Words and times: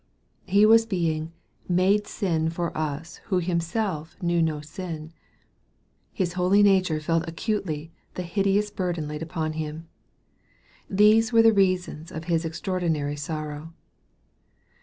He 0.47 0.65
was 0.65 0.87
being" 0.87 1.31
made 1.83 2.07
sin 2.07 2.49
for 2.49 2.75
us 2.75 3.17
who 3.25 3.37
Himself 3.37 4.15
knew 4.19 4.41
no 4.41 4.59
sin." 4.59 5.13
His 6.11 6.33
holy 6.33 6.63
nature 6.63 6.99
felt 6.99 7.23
acutely 7.29 7.91
the 8.15 8.23
hideous 8.23 8.71
burden 8.71 9.07
laid 9.07 9.21
upon 9.21 9.53
Him. 9.53 9.87
These 10.89 11.31
were 11.31 11.43
the 11.43 11.53
reasons 11.53 12.11
of 12.11 12.23
His 12.23 12.45
extraordinary 12.45 13.15
sorrow. 13.15 13.75